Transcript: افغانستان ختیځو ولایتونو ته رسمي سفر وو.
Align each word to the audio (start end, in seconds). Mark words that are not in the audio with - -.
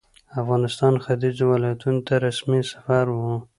افغانستان 0.41 0.93
ختیځو 1.03 1.45
ولایتونو 1.53 1.99
ته 2.07 2.13
رسمي 2.25 2.61
سفر 2.71 3.05
وو. 3.11 3.35